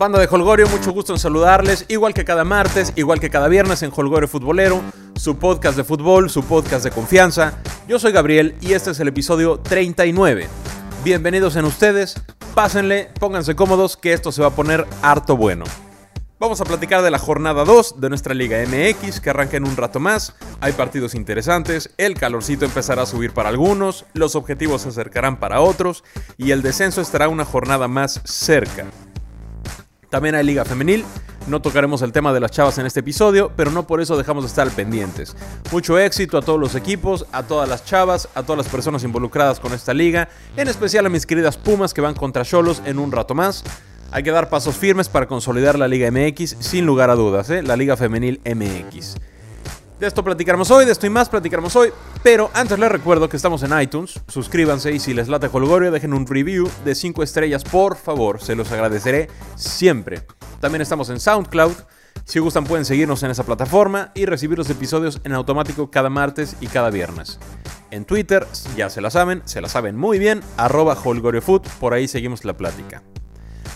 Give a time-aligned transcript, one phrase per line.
[0.00, 3.82] Banda de Holgorio, mucho gusto en saludarles, igual que cada martes, igual que cada viernes
[3.82, 4.80] en Holgorio Futbolero,
[5.14, 7.58] su podcast de fútbol, su podcast de confianza.
[7.86, 10.48] Yo soy Gabriel y este es el episodio 39.
[11.04, 12.14] Bienvenidos en ustedes,
[12.54, 15.66] pásenle, pónganse cómodos que esto se va a poner harto bueno.
[16.38, 19.76] Vamos a platicar de la jornada 2 de nuestra Liga MX que arranca en un
[19.76, 20.34] rato más.
[20.62, 25.60] Hay partidos interesantes, el calorcito empezará a subir para algunos, los objetivos se acercarán para
[25.60, 26.04] otros
[26.38, 28.86] y el descenso estará una jornada más cerca.
[30.10, 31.04] También hay Liga Femenil.
[31.46, 34.44] No tocaremos el tema de las chavas en este episodio, pero no por eso dejamos
[34.44, 35.34] de estar pendientes.
[35.72, 39.58] Mucho éxito a todos los equipos, a todas las chavas, a todas las personas involucradas
[39.58, 43.10] con esta liga, en especial a mis queridas Pumas que van contra Cholos en un
[43.10, 43.64] rato más.
[44.12, 47.62] Hay que dar pasos firmes para consolidar la Liga MX, sin lugar a dudas, ¿eh?
[47.62, 49.16] la Liga Femenil MX.
[50.00, 51.92] De esto platicaremos hoy, de esto y más platicaremos hoy.
[52.22, 54.18] Pero antes les recuerdo que estamos en iTunes.
[54.28, 58.40] Suscríbanse y si les late Holgorio, dejen un review de 5 estrellas, por favor.
[58.40, 60.22] Se los agradeceré siempre.
[60.58, 61.74] También estamos en SoundCloud.
[62.24, 66.56] Si gustan pueden seguirnos en esa plataforma y recibir los episodios en automático cada martes
[66.62, 67.38] y cada viernes.
[67.90, 72.08] En Twitter, ya se la saben, se la saben muy bien, arroba HolgorioFood, por ahí
[72.08, 73.02] seguimos la plática.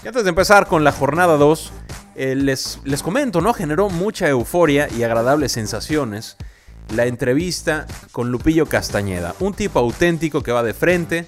[0.03, 1.72] Y antes de empezar con la jornada 2,
[2.14, 3.54] eh, les, les comento, ¿no?
[3.54, 6.36] Generó mucha euforia y agradables sensaciones
[6.94, 11.26] la entrevista con Lupillo Castañeda, un tipo auténtico que va de frente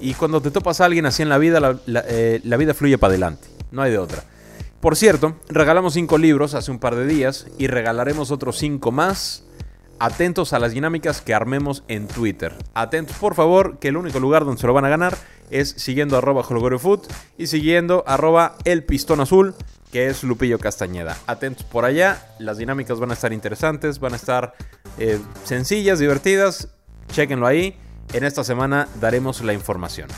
[0.00, 3.12] y cuando te topas a alguien así en la vida, la, eh, vida fluye para
[3.12, 4.24] adelante, no hay de otra.
[4.80, 9.44] Por cierto, regalamos cinco libros hace un par de días y regalaremos otros cinco más.
[10.00, 12.54] Atentos a las dinámicas que armemos en Twitter.
[12.74, 15.16] Atentos, por favor, que el único lugar donde se lo van a ganar
[15.50, 16.44] es siguiendo arroba
[17.38, 19.54] y siguiendo arroba el pistón azul
[19.94, 21.16] que es Lupillo Castañeda.
[21.28, 24.54] Atentos por allá, las dinámicas van a estar interesantes, van a estar
[24.98, 26.74] eh, sencillas, divertidas,
[27.12, 27.78] chequenlo ahí.
[28.12, 30.08] En esta semana daremos la información.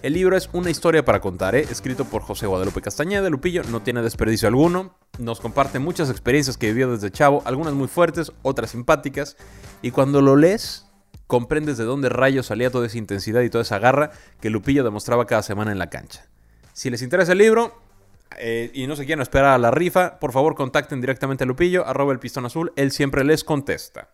[0.00, 1.66] El libro es una historia para contar, ¿eh?
[1.70, 3.28] escrito por José Guadalupe Castañeda.
[3.28, 4.96] Lupillo no tiene desperdicio alguno.
[5.18, 9.36] Nos comparte muchas experiencias que vivió desde chavo, algunas muy fuertes, otras simpáticas.
[9.82, 10.86] Y cuando lo lees,
[11.26, 15.26] comprendes de dónde rayos salía toda esa intensidad y toda esa garra que Lupillo demostraba
[15.26, 16.24] cada semana en la cancha.
[16.72, 17.87] Si les interesa el libro,
[18.36, 21.86] eh, y no se quieren esperar a la rifa, por favor contacten directamente a Lupillo,
[21.86, 24.10] arroba el pistón azul, él siempre les contesta.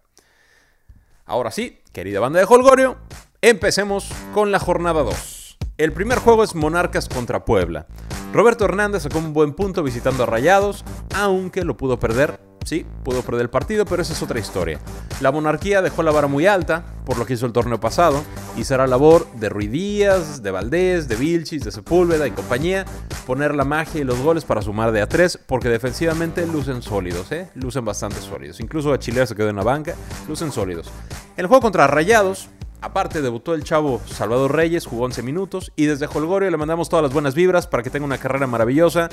[1.26, 2.98] Ahora sí, querida banda de Holgorio,
[3.40, 5.58] empecemos con la jornada 2.
[5.78, 7.86] El primer juego es Monarcas contra Puebla.
[8.32, 13.22] Roberto Hernández sacó un buen punto visitando a Rayados, aunque lo pudo perder Sí, pudo
[13.22, 14.80] perder el partido, pero esa es otra historia.
[15.20, 18.22] La monarquía dejó la vara muy alta, por lo que hizo el torneo pasado,
[18.56, 22.86] y será labor de Ruidías, de Valdés, de Vilchis, de Sepúlveda y compañía,
[23.26, 27.30] poner la magia y los goles para sumar de a tres, porque defensivamente lucen sólidos,
[27.32, 27.50] ¿eh?
[27.54, 28.60] Lucen bastante sólidos.
[28.60, 29.94] Incluso a Chile se quedó en la banca,
[30.26, 30.90] lucen sólidos.
[31.36, 32.48] El juego contra Rayados,
[32.80, 37.02] Aparte, debutó el chavo Salvador Reyes, jugó 11 minutos y desde Holgorio le mandamos todas
[37.02, 39.08] las buenas vibras para que tenga una carrera maravillosa.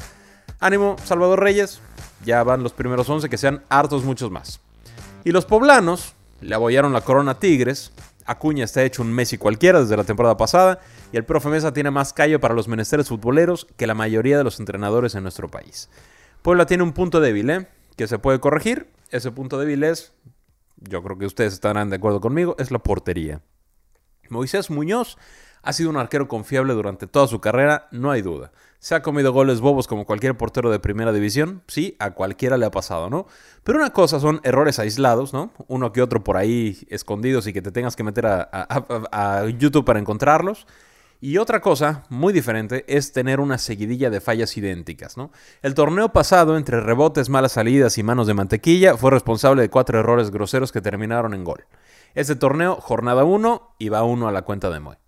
[0.61, 1.81] Ánimo, Salvador Reyes,
[2.23, 4.61] ya van los primeros 11, que sean hartos muchos más.
[5.23, 7.91] Y los poblanos le abollaron la corona a Tigres.
[8.25, 10.79] Acuña está hecho un Messi cualquiera desde la temporada pasada.
[11.11, 14.43] Y el profe Mesa tiene más callo para los menesteres futboleros que la mayoría de
[14.43, 15.89] los entrenadores en nuestro país.
[16.43, 17.67] Puebla tiene un punto débil, ¿eh?
[17.97, 18.87] Que se puede corregir.
[19.09, 20.13] Ese punto débil es,
[20.77, 23.41] yo creo que ustedes estarán de acuerdo conmigo, es la portería.
[24.29, 25.17] Moisés Muñoz
[25.63, 28.51] ha sido un arquero confiable durante toda su carrera, no hay duda.
[28.81, 32.65] Se ha comido goles bobos como cualquier portero de primera división, sí, a cualquiera le
[32.65, 33.27] ha pasado, ¿no?
[33.63, 35.53] Pero una cosa son errores aislados, ¿no?
[35.67, 39.99] Uno que otro por ahí escondidos y que te tengas que meter a, YouTube para
[39.99, 40.65] encontrarlos.
[41.19, 45.31] Y otra cosa muy diferente es tener una seguidilla de fallas idénticas, ¿no?
[45.61, 49.99] El torneo pasado, entre rebotes, malas salidas y manos de mantequilla, fue responsable de cuatro
[49.99, 51.67] errores groseros que terminaron en gol.
[52.15, 55.00] Este torneo, jornada 1, y va uno a la cuenta de Moy.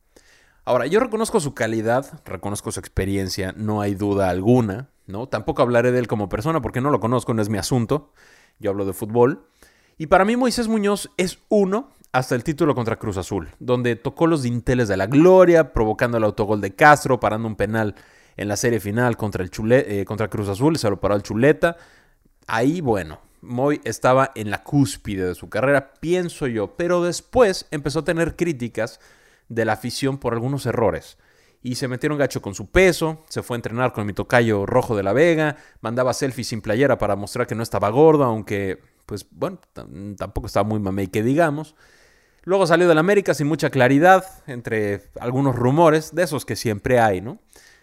[0.66, 5.28] Ahora, yo reconozco su calidad, reconozco su experiencia, no hay duda alguna, ¿no?
[5.28, 8.14] Tampoco hablaré de él como persona porque no lo conozco, no es mi asunto.
[8.60, 9.46] Yo hablo de fútbol.
[9.98, 14.28] Y para mí Moisés Muñoz es uno hasta el título contra Cruz Azul, donde tocó
[14.28, 17.96] los dinteles de la gloria, provocando el autogol de Castro, parando un penal
[18.38, 21.76] en la serie final contra, el eh, contra Cruz Azul, se lo paró el Chuleta.
[22.48, 28.00] Ahí, bueno, Moy estaba en la cúspide de su carrera, pienso yo, pero después empezó
[28.00, 29.00] a tener críticas
[29.50, 31.18] de la afición por algunos errores.
[31.62, 34.98] Y se metieron gacho con su peso, se fue a entrenar con mi tocayo rojo
[34.98, 39.26] de la Vega, mandaba selfies sin playera para mostrar que no estaba gordo, aunque, pues
[39.32, 39.60] bueno,
[40.18, 41.76] tampoco estaba muy mamey que digamos.
[42.44, 47.22] Luego salió del América sin mucha claridad, entre algunos rumores, de esos que siempre hay,
[47.22, 47.40] ¿no?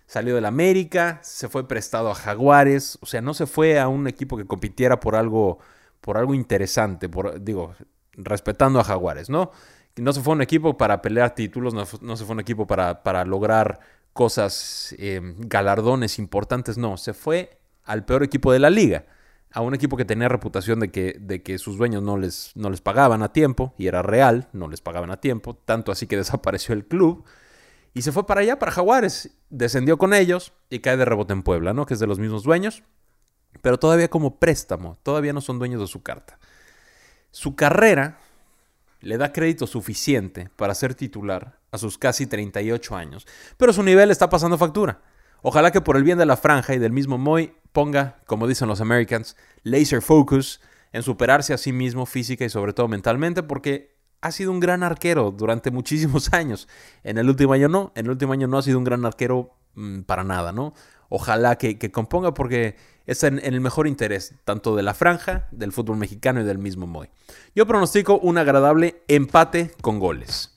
[0.07, 4.07] Salió del América, se fue prestado a Jaguares, o sea, no se fue a un
[4.07, 5.61] equipo que compitiera por algo,
[6.03, 7.75] por algo interesante, por, digo,
[8.13, 9.51] respetando a Jaguares, ¿no?
[9.97, 11.85] No se fue un equipo para pelear títulos, no,
[12.17, 13.81] se fue un equipo para, lograr
[14.13, 19.07] cosas, eh, galardones importantes, no, se fue al peor equipo de la liga,
[19.53, 22.71] a un equipo que tenía reputación de que, de que sus dueños no les, no
[22.71, 26.17] les pagaban a tiempo, y era real, no les pagaban a tiempo, tanto así que
[26.19, 27.25] desapareció el club,
[27.93, 31.43] y se fue para allá, para Jaguares, descendió con ellos y cae de rebote en
[31.43, 31.87] Puebla, ¿no?
[31.87, 32.85] Que es de los mismos dueños,
[33.63, 36.39] pero todavía como préstamo, todavía no son dueños de su carta.
[37.33, 38.19] Su carrera
[39.01, 43.27] le da crédito suficiente para ser titular a sus casi 38 años,
[43.57, 45.01] pero su nivel está pasando factura.
[45.43, 48.69] Ojalá que por el bien de la franja y del mismo Moy ponga, como dicen
[48.69, 50.61] los Americans, laser focus
[50.93, 54.83] en superarse a sí mismo física y sobre todo mentalmente, porque ha sido un gran
[54.83, 56.69] arquero durante muchísimos años.
[57.05, 59.55] En el último año no, en el último año no ha sido un gran arquero
[59.75, 60.75] mm, para nada, ¿no?
[61.09, 62.77] Ojalá que, componga porque
[63.11, 66.87] es en, el mejor interés tanto de la franja, del fútbol mexicano y del mismo
[66.87, 67.11] Moy.
[67.57, 70.57] Yo pronostico un agradable empate con goles.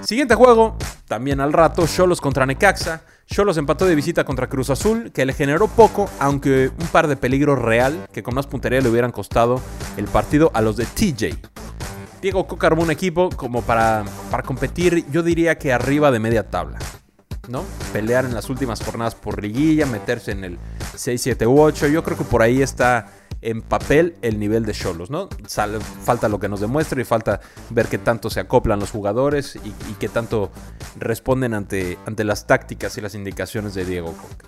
[0.00, 0.76] Siguiente juego,
[1.06, 3.04] también al rato, Cholos contra Necaxa.
[3.26, 7.16] Cholos empató de visita contra Cruz Azul, que le generó poco, aunque un par de
[7.16, 9.60] peligros real, que con más puntería le hubieran costado
[9.96, 11.36] el partido a los de TJ.
[12.20, 16.50] Diego Coca armó un equipo como para, para competir, yo diría que arriba de media
[16.50, 16.78] tabla.
[17.48, 17.64] ¿No?
[17.92, 20.58] Pelear en las últimas jornadas por liguilla, meterse en el
[20.96, 21.88] 6, 7 u 8.
[21.88, 23.06] Yo creo que por ahí está
[23.40, 25.28] en papel el nivel de Cholos, ¿no?
[26.04, 27.40] falta lo que nos demuestre y falta
[27.70, 30.50] ver qué tanto se acoplan los jugadores y, qué tanto
[30.98, 34.46] responden ante, ante las tácticas y las indicaciones de Diego Coca.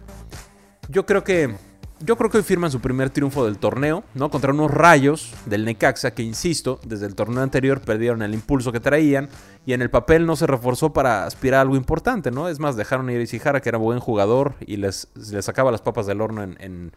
[0.89, 1.57] Yo creo que
[2.05, 4.31] yo creo que hoy firman su primer triunfo del torneo, ¿no?
[4.31, 8.81] Contra unos rayos del Necaxa que, insisto, desde el torneo anterior perdieron el impulso que
[8.81, 9.29] traían
[9.65, 12.49] y en el papel no se reforzó para aspirar a algo importante, ¿no?
[12.49, 15.81] Es más, dejaron ir a Isijara, que era buen jugador, y les, les sacaba las
[15.81, 16.93] papas del horno en, en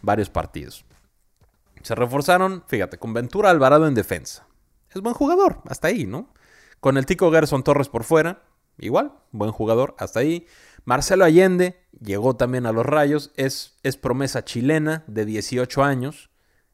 [0.00, 0.84] varios partidos.
[1.82, 4.46] Se reforzaron, fíjate, con Ventura Alvarado en defensa.
[4.94, 6.28] Es buen jugador, hasta ahí, ¿no?
[6.78, 8.42] Con el Tico Gerson Torres por fuera,
[8.78, 10.46] igual, buen jugador, hasta ahí.
[10.84, 16.30] Marcelo Allende llegó también a los Rayos, es, es promesa chilena de 18 años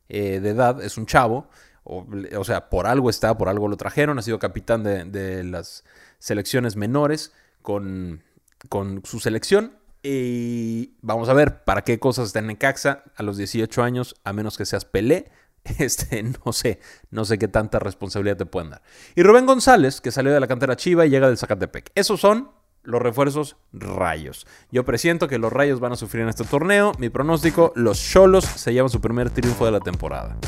[0.09, 1.49] eh, de edad, es un chavo,
[1.85, 5.85] o, sea, por algo está, por algo lo trajeron, ha sido capitán de, las
[6.19, 7.33] selecciones menores
[7.63, 8.23] con,
[8.69, 9.79] con, su selección.
[10.03, 14.33] Y vamos a ver para qué cosas está en Necaxa a los 18 años, a
[14.35, 15.31] menos que seas Pelé.
[15.79, 18.83] Este, no sé, no sé qué tanta responsabilidad te pueden dar.
[19.15, 21.91] Y Rubén González, que salió de la cantera Chiva y llega del Zacatepec.
[21.95, 22.51] Esos son
[22.88, 24.46] los refuerzos rayos.
[24.73, 26.93] Yo presiento que los rayos van a sufrir en este torneo.
[26.99, 30.38] Mi pronóstico, los cholos se llevan su primer triunfo de la temporada.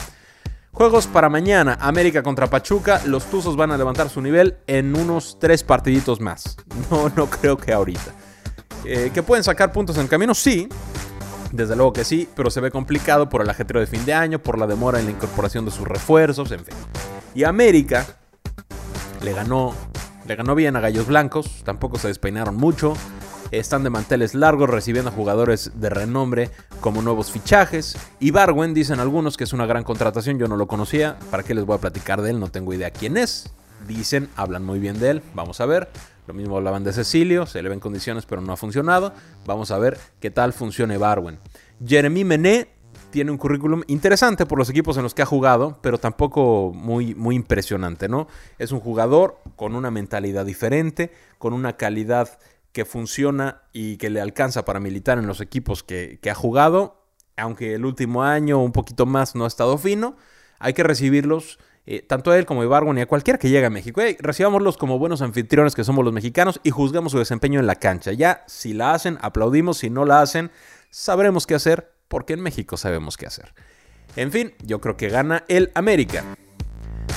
[0.73, 3.03] Juegos para mañana, América contra Pachuca.
[3.05, 6.57] Los Tuzos van a levantar su nivel en unos tres partiditos más.
[6.91, 8.15] No, no creo que ahorita.
[8.85, 10.35] Eh, ¿Que pueden sacar puntos en el camino?
[10.35, 10.67] Sí.
[11.53, 14.39] Desde luego que sí, pero se ve complicado por el ajetreo de fin de año,
[14.39, 16.75] por la demora en la incorporación de sus refuerzos, en fin.
[17.35, 18.07] Y América
[19.23, 19.75] le ganó
[20.31, 22.95] le ganó bien a Gallos Blancos, tampoco se despeinaron mucho.
[23.51, 26.51] Están de manteles largos recibiendo jugadores de renombre
[26.81, 27.97] como nuevos fichajes.
[28.21, 31.19] Y Barwen dicen algunos que es una gran contratación, yo no lo conocía.
[31.33, 32.39] ¿Para qué les voy a platicar de él?
[32.39, 33.53] No tengo idea quién es.
[33.89, 35.89] Dicen, hablan muy bien de él, vamos a ver.
[36.29, 39.13] Lo mismo hablaban de Cecilio, se le ven condiciones pero no ha funcionado.
[39.47, 41.41] Vamos a ver qué tal funcione Barwen.
[41.85, 42.69] Jeremy Mené
[43.11, 47.15] tiene un currículum interesante por los equipos en los que ha jugado, pero tampoco muy,
[47.15, 48.29] muy impresionante, ¿no?
[48.59, 52.39] Es un jugador con una mentalidad diferente, con una calidad
[52.73, 57.05] que funciona y que le alcanza para militar en los equipos que, ha jugado,
[57.37, 60.17] aunque el último año un poquito más no ha estado fino,
[60.59, 61.59] hay que recibirlos.
[61.87, 64.03] Eh, tanto a él como a Ibargo ni a cualquiera que llegue a México.
[64.21, 68.13] recibámoslos como buenos anfitriones que somos los mexicanos y juzgamos su desempeño en la cancha.
[68.13, 69.79] Ya, si la hacen, aplaudimos.
[69.79, 70.53] Si no la hacen,
[70.91, 73.55] sabremos qué hacer porque en México sabemos qué hacer.
[74.17, 76.25] En fin, yo creo que gana el América.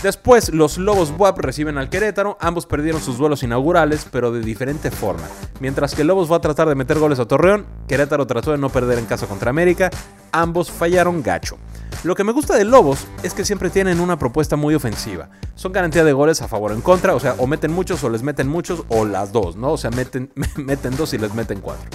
[0.04, 2.38] Después, los Lobos WAP reciben al Querétaro.
[2.40, 5.24] Ambos perdieron sus duelos inaugurales, pero de diferente forma.
[5.60, 8.70] Mientras que Lobos va a tratar de meter goles a Torreón, Querétaro trató de no
[8.70, 9.90] perder en casa contra América.
[10.32, 11.58] Ambos fallaron gacho.
[12.04, 15.30] Lo que me gusta de Lobos es que siempre tienen una propuesta muy ofensiva.
[15.56, 18.10] Son garantía de goles a favor o en contra, o sea, o meten muchos o
[18.10, 19.72] les meten muchos, o las dos, ¿no?
[19.72, 21.90] O sea, meten, meten dos y les meten cuatro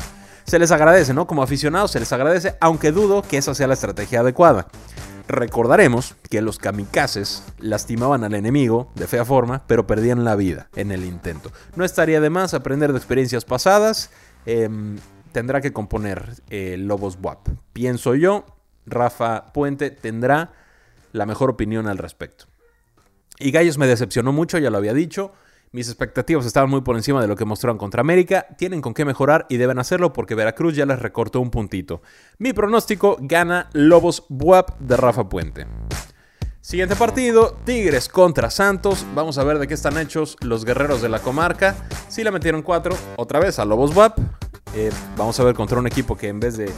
[0.48, 1.26] se les agradece, ¿no?
[1.26, 4.66] Como aficionados se les agradece, aunque dudo que esa sea la estrategia adecuada.
[5.28, 10.90] Recordaremos que los kamikazes lastimaban al enemigo de fea forma, pero perdían la vida en
[10.90, 11.52] el intento.
[11.76, 14.10] No estaría de más aprender de experiencias pasadas.
[14.46, 14.96] Em,
[15.32, 17.46] tendrá que componer eh, Lobos WAP.
[17.74, 18.46] Pienso yo,
[18.86, 20.52] Rafa Puente tendrá
[21.12, 22.46] la mejor opinión al respecto.
[23.38, 25.32] Y Gallos me decepcionó mucho, ya lo había dicho.
[25.70, 28.46] Mis expectativas estaban muy por encima de lo que mostraron contra América.
[28.56, 32.02] Tienen con qué mejorar y deben hacerlo porque Veracruz ya les recortó un puntito.
[32.38, 35.66] Mi pronóstico gana Lobos Buap de Rafa Puente.
[36.60, 39.06] Siguiente partido, Tigres contra Santos.
[39.14, 41.74] Vamos a ver de qué están hechos los guerreros de la comarca.
[42.08, 44.18] Si le metieron cuatro, otra vez a Lobos WAP.
[44.74, 46.70] Eh, vamos a ver contra un equipo que en vez de,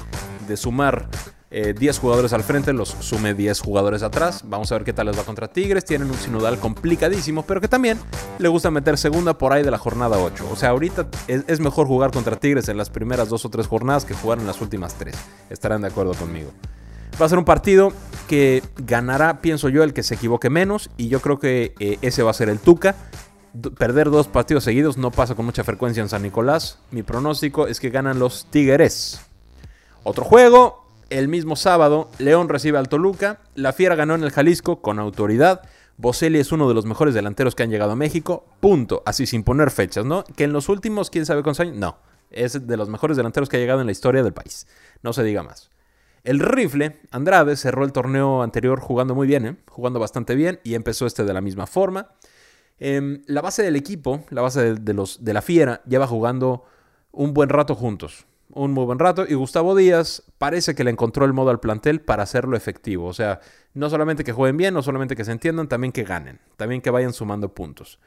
[0.56, 1.08] sumar
[1.50, 4.42] 10 eh, jugadores al frente, los sume 10 jugadores atrás.
[4.44, 5.84] Vamos a ver qué tal les va contra Tigres.
[5.84, 7.98] Tienen un sinodal complicadísimo, pero que también
[8.38, 10.48] le gusta meter segunda por ahí de la jornada 8.
[10.50, 13.66] O sea, ahorita es, es mejor jugar contra Tigres en las primeras dos o tres
[13.66, 15.16] jornadas que jugar en las últimas tres.
[15.50, 16.52] Estarán de acuerdo conmigo.
[17.20, 17.92] Va a ser un partido
[18.28, 20.88] que ganará, pienso yo, el que se equivoque menos.
[20.96, 22.94] Y yo creo que eh, ese va a ser el Tuca.
[23.76, 26.78] perder dos partidos seguidos no pasa con mucha frecuencia en San Nicolás.
[26.92, 29.20] Mi pronóstico es que ganan los Tigres.
[30.02, 33.40] Otro juego, el mismo sábado, León recibe al Toluca.
[33.54, 35.62] La Fiera ganó en el Jalisco con autoridad.
[35.96, 38.46] Boselli es uno de los mejores delanteros que han llegado a México.
[38.60, 39.02] Punto.
[39.04, 40.24] Así sin poner fechas, ¿no?
[40.36, 41.76] Que en los últimos, quién sabe cuántos años.
[41.76, 41.98] No.
[42.30, 44.66] Es de los mejores delanteros que ha llegado en la historia del país.
[45.02, 45.70] No se diga más.
[46.22, 49.56] El rifle, Andrade, cerró el torneo anterior jugando muy bien, ¿eh?
[49.68, 52.10] jugando bastante bien, y empezó este de la misma forma.
[52.78, 56.64] Em, la base del equipo, la base de, los, de la Fiera, lleva jugando
[57.10, 58.26] un buen rato juntos.
[58.52, 59.24] Un muy buen rato.
[59.28, 63.06] Y Gustavo Díaz parece que le encontró el modo al plantel para hacerlo efectivo.
[63.06, 63.40] O sea,
[63.74, 66.40] no solamente que jueguen bien, no solamente que se entiendan, también que ganen.
[66.56, 68.00] También que vayan sumando puntos.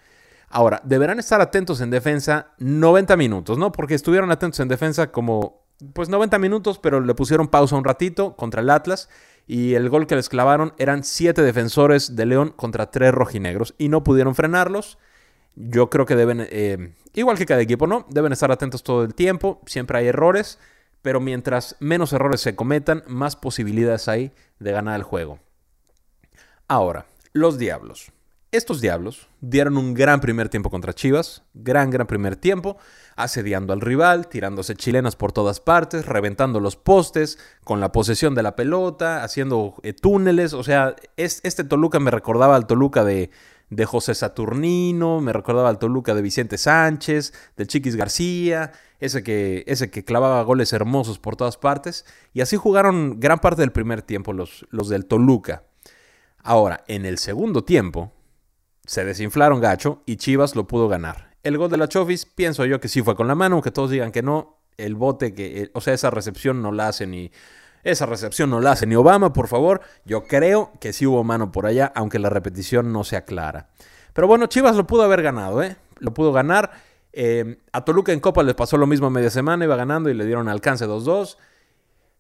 [0.50, 3.72] Ahora, deberán estar atentos en defensa 90 minutos, ¿no?
[3.72, 8.36] Porque estuvieron atentos en defensa como pues 90 minutos, pero le pusieron pausa un ratito
[8.36, 9.10] contra el Atlas.
[9.48, 13.76] Y el gol que les clavaron eran 7 defensores de León contra 3 rojinegros.
[13.78, 14.98] Y no pudieron frenarlos.
[15.56, 18.06] Yo creo que deben, eh, igual que cada equipo, ¿no?
[18.10, 19.62] Deben estar atentos todo el tiempo.
[19.66, 20.60] Siempre hay errores.
[21.04, 25.40] Pero mientras menos errores se cometan, más posibilidades hay de ganar el juego.
[26.70, 28.12] Ahora, los Diablos.
[28.54, 32.78] Estos Diablos dieron un gran primer tiempo contra Chivas, gran, gran primer tiempo,
[33.16, 38.44] asediando al rival, tirándose chilenas por todas partes, reventando los postes, con la posesión de
[38.44, 43.32] la pelota, haciendo eh, túneles, o sea, este Toluca me recordaba al Toluca de,
[43.76, 49.64] de José Saturnino, me recordaba al Toluca de Vicente Sánchez, de Chiquis García, ese que,
[49.68, 54.02] ese que clavaba goles hermosos por todas partes, y así jugaron gran parte del primer
[54.02, 55.64] tiempo los, los del Toluca.
[56.44, 58.12] Ahora, en el segundo tiempo,
[58.86, 61.34] se desinflaron gacho y Chivas lo pudo ganar.
[61.44, 63.92] El gol de la Chofis, pienso yo que sí fue con la mano, aunque todos
[63.92, 64.60] digan que no.
[64.78, 67.32] El bote que, o sea, esa recepción no la hace ni.
[67.84, 69.82] Esa recepción no la hace ni Obama, por favor.
[70.06, 73.70] Yo creo que sí hubo mano por allá, aunque la repetición no sea clara.
[74.14, 75.76] Pero bueno, Chivas lo pudo haber ganado, ¿eh?
[76.00, 76.72] Lo pudo ganar.
[77.12, 80.14] Eh, a Toluca en Copa les pasó lo mismo a media semana, iba ganando y
[80.14, 81.38] le dieron alcance 2-2.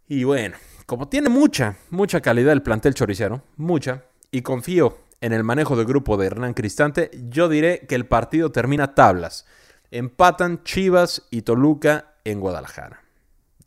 [0.08, 5.44] Y bueno, como tiene mucha, mucha calidad el plantel choricero, mucha, y confío en el
[5.44, 9.46] manejo de grupo de Hernán Cristante, yo diré que el partido termina tablas.
[9.90, 13.03] Empatan Chivas y Toluca en Guadalajara.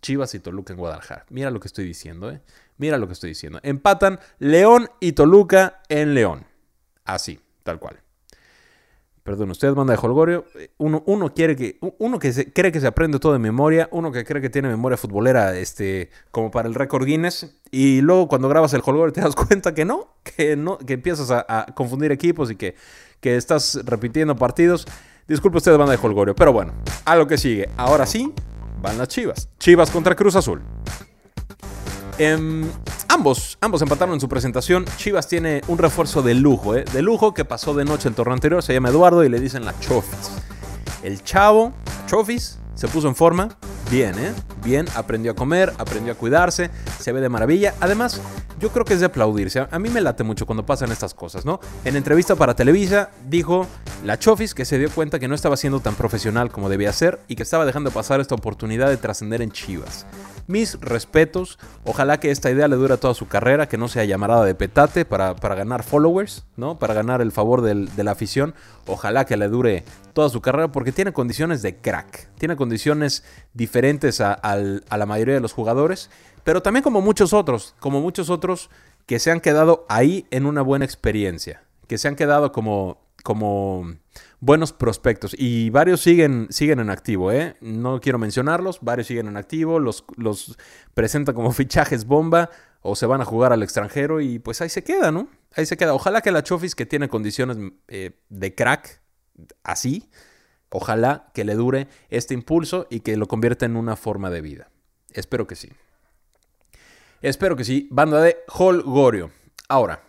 [0.07, 1.27] Chivas y Toluca en Guadalajara.
[1.31, 2.41] Mira lo que estoy diciendo, ¿eh?
[2.79, 3.59] Mira lo que estoy diciendo.
[3.65, 6.47] Empatan León y Toluca en León.
[7.05, 7.99] Así, tal cual.
[9.25, 10.45] Perdón, usted manda de Holgorio.
[10.79, 14.13] Uno, uno, quiere que, uno que se, cree que se aprende todo de memoria, uno
[14.13, 18.49] que cree que tiene memoria futbolera este, como para el récord Guinness, y luego cuando
[18.49, 22.53] grabas el Holgorio te das cuenta que no, que, no, que empiezas a, confundir equipos
[22.53, 22.77] y que,
[23.19, 24.87] que, estás repitiendo partidos.
[25.27, 27.69] Disculpe usted, banda de Holgorio, pero bueno, a lo que sigue.
[27.77, 28.33] Ahora sí,
[28.81, 29.49] van las Chivas.
[29.59, 30.63] Chivas contra Cruz Azul.
[32.19, 32.65] Em,
[33.09, 34.85] ambos, ambos empataron en su presentación.
[34.97, 36.85] Chivas tiene un refuerzo de lujo, ¿eh?
[36.93, 38.63] de lujo que pasó de noche el torneo anterior.
[38.63, 40.31] Se llama Eduardo y le dicen la Chofis.
[41.03, 41.73] El chavo,
[42.07, 43.59] Chofis, se puso en forma.
[43.91, 44.33] Bien, ¿eh?
[44.65, 47.75] Bien, aprendió a comer, aprendió a cuidarse, se ve de maravilla.
[47.81, 48.21] Además,
[48.59, 49.67] yo creo que es de aplaudirse.
[49.71, 51.61] A mí me late mucho cuando pasan estas cosas, ¿no?
[51.85, 53.67] En entrevista para Televisa dijo
[54.05, 57.21] la Chofis que se dio cuenta que no estaba siendo tan profesional como debía ser
[57.29, 60.05] y que estaba dejando pasar esta oportunidad de trascender en Chivas.
[60.47, 61.59] Mis respetos.
[61.85, 65.05] Ojalá que esta idea le dure toda su carrera, que no sea llamarada de petate
[65.05, 66.79] para, ganar followers, ¿no?
[66.79, 68.55] Para ganar el favor de la afición.
[68.87, 72.29] Ojalá que le dure toda su carrera porque tiene condiciones de crack.
[72.39, 73.25] Tiene condiciones
[73.55, 76.11] diferentes a, a la mayoría de los jugadores.
[76.45, 78.71] Pero también como muchos otros, como muchos otros
[79.07, 81.63] que se han quedado ahí en una buena experiencia.
[81.89, 83.97] Que se han quedado como, como
[84.41, 87.57] buenos prospectos y varios siguen, siguen en activo, ¿eh?
[87.61, 90.59] No quiero mencionarlos, varios siguen en activo, los, los
[90.95, 94.85] presentan como fichajes bomba o se van a jugar al extranjero y pues ahí se
[94.85, 95.29] queda, ¿no?
[95.55, 95.95] Ahí se queda.
[95.95, 97.57] Ojalá que la Chofis, que tiene condiciones
[97.89, 99.01] eh, de crack,
[99.65, 100.11] así,
[100.69, 104.71] ojalá que le dure este impulso y que lo convierta en una forma de vida.
[105.13, 105.73] Espero que sí.
[107.23, 107.89] Espero que sí.
[107.91, 109.31] Banda de Holgorio.
[109.69, 110.03] Ahora,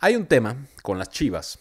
[0.00, 1.58] hay un tema con las Chivas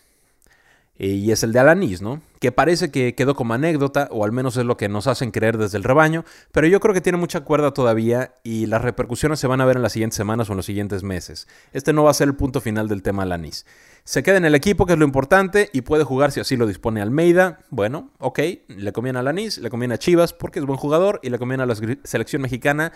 [1.00, 2.22] y es el de Alanis, ¿no?
[2.40, 5.58] Que parece que quedó como anécdota, o al menos es lo que nos hacen creer
[5.58, 9.48] desde el rebaño, pero yo creo que tiene mucha cuerda todavía y las repercusiones se
[9.48, 11.48] van a ver en las siguientes semanas o en los siguientes meses.
[11.72, 13.66] Este no va a ser el punto final del tema Alanis.
[14.04, 16.68] Se queda en el equipo, que es lo importante, y puede jugar si así lo
[16.68, 17.60] dispone Almeida.
[17.70, 21.30] Bueno, ok, le conviene a Alanis, le conviene a Chivas porque es buen jugador y
[21.30, 22.92] le conviene a la selección mexicana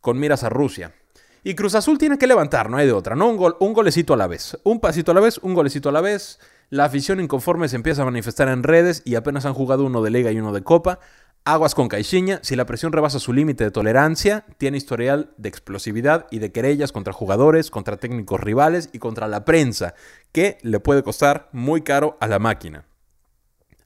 [0.00, 0.94] con miras a Rusia.
[1.42, 3.28] Y Cruz Azul tiene que levantar, no hay de otra, ¿no?
[3.28, 4.56] Un, gol, un golecito a la vez.
[4.64, 6.38] Un pasito a la vez, un golecito a la vez.
[6.70, 10.10] La afición inconforme se empieza a manifestar en redes y apenas han jugado uno de
[10.10, 10.98] liga y uno de copa.
[11.46, 16.26] Aguas con Caixinha, si la presión rebasa su límite de tolerancia, tiene historial de explosividad
[16.30, 19.94] y de querellas contra jugadores, contra técnicos rivales y contra la prensa,
[20.32, 22.86] que le puede costar muy caro a la máquina.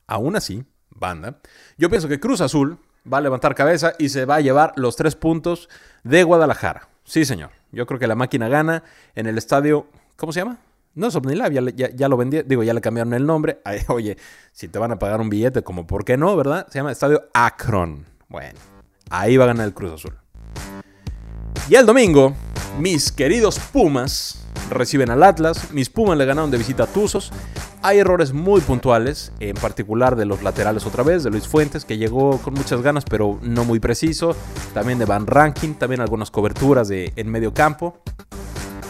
[0.06, 1.40] Aún así, banda,
[1.76, 2.78] yo pienso que Cruz Azul
[3.12, 5.68] va a levantar cabeza y se va a llevar los tres puntos
[6.04, 6.88] de Guadalajara.
[7.02, 7.50] Sí, señor.
[7.72, 10.58] Yo creo que la máquina gana en el estadio, ¿cómo se llama?
[10.98, 13.60] No es OmniLab, ya, lo vendí, digo, ya le cambiaron el nombre.
[13.86, 14.16] oye,
[14.52, 16.66] si te van a pagar un billete, como por qué no, ¿verdad?
[16.70, 18.04] Se llama Estadio Akron.
[18.28, 18.58] Bueno,
[19.08, 20.18] ahí va a ganar el Cruz Azul.
[21.68, 22.34] Y el domingo,
[22.80, 25.70] mis queridos Pumas reciben al Atlas.
[25.70, 27.30] Mis Pumas le ganaron de visita a Tuzos.
[27.80, 31.96] Hay errores muy puntuales, en particular de los laterales otra vez, de Luis Fuentes, que
[31.96, 34.34] llegó con muchas ganas, pero no muy preciso.
[34.74, 38.00] También de Van Ranking, también algunas coberturas de, en medio campo.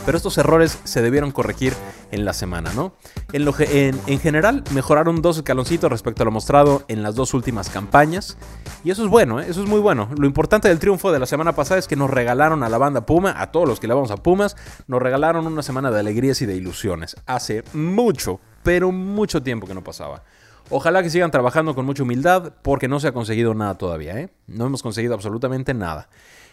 [0.09, 1.75] Pero estos errores se debieron corregir
[2.12, 2.95] en la semana, ¿no?
[3.35, 7.35] En, lo, en, en general, mejoraron dos escaloncitos respecto a lo mostrado en las dos
[7.35, 8.38] últimas campañas.
[8.85, 9.45] Y eso es bueno, ¿eh?
[9.50, 10.09] eso es muy bueno.
[10.17, 13.05] Lo importante del triunfo de la semana pasada es que nos regalaron a la banda
[13.05, 16.41] Puma, a todos los que le vamos a Pumas, nos regalaron una semana de alegrías
[16.41, 17.15] y de ilusiones.
[17.27, 20.23] Hace mucho, pero mucho tiempo que no pasaba.
[20.71, 24.31] Ojalá que sigan trabajando con mucha humildad porque no se ha conseguido nada todavía, ¿eh?
[24.47, 26.09] No hemos conseguido absolutamente nada.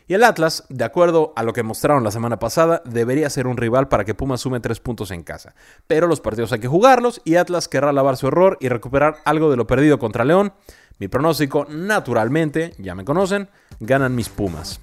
[0.07, 3.57] Y el Atlas, de acuerdo a lo que mostraron la semana pasada, debería ser un
[3.57, 5.55] rival para que Pumas sume tres puntos en casa.
[5.87, 9.49] Pero los partidos hay que jugarlos y Atlas querrá lavar su error y recuperar algo
[9.49, 10.53] de lo perdido contra León.
[10.99, 14.79] Mi pronóstico, naturalmente, ya me conocen, ganan mis Pumas.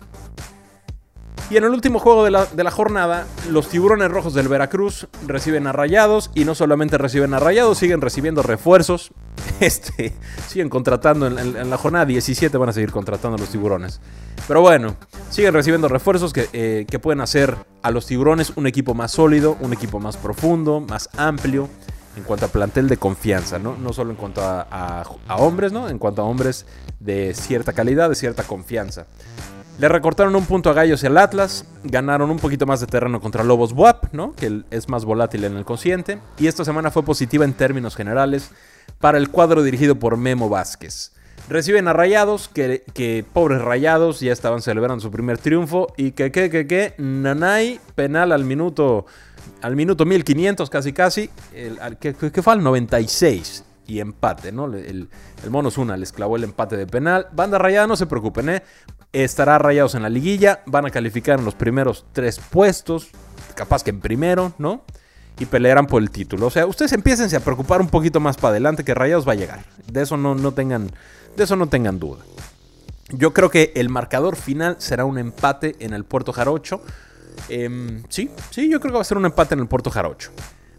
[1.51, 5.73] Y en el último juego de la, jornada, los tiburones rojos del Veracruz reciben a
[5.73, 9.13] Rayados y no solamente reciben a Rayados, siguen recibiendo refuerzos.
[9.61, 10.13] Este,
[10.49, 14.01] siguen contratando en, la jornada 17, van a seguir contratando a los tiburones.
[14.49, 14.97] Pero bueno,
[15.31, 19.57] siguen recibiendo refuerzos que, eh, que pueden hacer a los tiburones un equipo más sólido,
[19.61, 21.69] un equipo más profundo, más amplio
[22.17, 23.76] en cuanto a plantel de confianza, ¿no?
[23.76, 24.67] No solo en cuanto a,
[25.28, 25.89] a, hombres, ¿no?
[25.89, 26.67] En cuanto a hombres
[27.00, 29.07] de cierta calidad, de cierta confianza.
[29.78, 33.21] Le recortaron un punto a Gallos y al Atlas, ganaron un poquito más de terreno
[33.21, 34.35] contra Lobos Buap, ¿no?
[34.35, 38.50] que es más volátil en el consciente, y esta semana fue positiva en términos generales
[39.00, 41.13] para el cuadro dirigido por Memo Vázquez.
[41.49, 46.50] Reciben a Rayados, que, pobres Rayados ya estaban celebrando su primer triunfo, y que, que,
[46.50, 49.06] que, que, Nanay, penal al minuto,
[49.63, 51.30] al minuto 1500 casi casi,
[51.99, 54.67] que, que fue al 96 y empate, ¿no?
[54.67, 55.08] El,
[55.43, 57.26] el Monos Una les clavó el empate de penal.
[57.32, 58.63] Banda rayada, no se preocupen, ¿eh?
[59.13, 63.09] Estará rayados en la liguilla, van a calificar en los primeros tres puestos,
[63.55, 64.85] capaz que en primero, ¿no?
[65.39, 66.47] Y pelearán por el título.
[66.47, 69.37] O sea, ustedes empiecen a preocupar un poquito más para adelante que Rayados va a
[69.37, 69.65] llegar.
[69.91, 70.91] De eso no, no tengan,
[71.37, 72.23] de eso no tengan duda.
[73.11, 76.83] Yo creo que el marcador final será un empate en el Puerto Jarocho.
[77.49, 80.31] Em, sí, sí, yo creo que va a ser un empate en el Puerto Jarocho.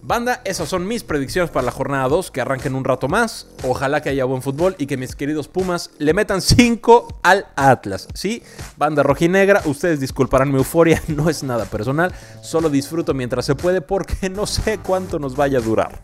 [0.05, 3.47] Banda, esas son mis predicciones para la jornada 2, que arranquen un rato más.
[3.63, 8.09] Ojalá que haya buen fútbol y que mis queridos Pumas le metan 5 al Atlas.
[8.13, 8.43] Sí,
[8.75, 13.79] banda rojinegra, ustedes disculparán mi euforia, no es nada personal, solo disfruto mientras se puede
[13.79, 16.01] porque no sé cuánto nos vaya a durar.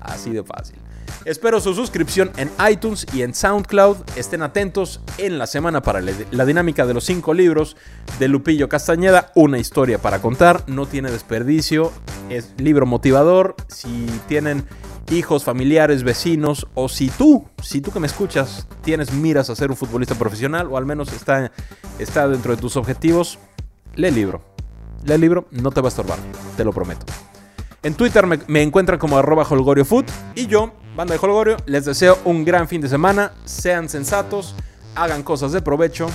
[0.00, 0.78] Así de fácil.
[1.24, 3.96] Espero su suscripción en iTunes y en SoundCloud.
[4.16, 7.76] Estén atentos en la semana para la dinámica de los cinco libros
[8.18, 9.30] de Lupillo Castañeda.
[9.36, 11.92] Una historia para contar, no tiene desperdicio,
[12.28, 13.54] es libro motivador.
[13.68, 14.64] Si tienen
[15.10, 19.70] hijos, familiares, vecinos, o si tú, si tú que me escuchas, tienes miras a ser
[19.70, 21.52] un futbolista profesional, o al menos está,
[22.00, 23.38] está dentro de tus objetivos,
[23.94, 24.42] lee el libro.
[25.04, 26.18] Lee el libro, no te va a estorbar,
[26.56, 27.06] te lo prometo.
[27.84, 30.04] En Twitter me, encuentran como arroba holgoriofood
[30.36, 34.54] y yo, banda de Holgorio, les deseo un gran fin de semana, sean sensatos,
[34.94, 36.06] hagan cosas de provecho.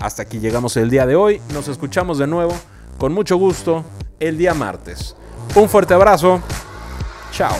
[0.00, 2.54] Hasta aquí llegamos el día de hoy, nos escuchamos de nuevo,
[2.98, 3.84] con mucho gusto,
[4.20, 5.16] el día martes.
[5.54, 6.42] Un fuerte abrazo,
[7.32, 7.56] chao.